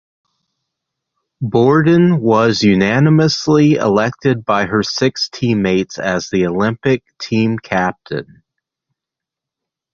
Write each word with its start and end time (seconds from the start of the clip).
Borden 1.43 2.21
was 2.21 2.63
unanimously 2.63 3.73
elected 3.75 4.43
by 4.43 4.65
her 4.65 4.81
six 4.81 5.29
teammates 5.29 5.99
as 5.99 6.27
the 6.31 6.47
Olympic 6.47 7.03
team 7.19 7.59
captain. 7.59 8.41